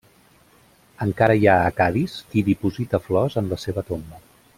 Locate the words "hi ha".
1.41-1.57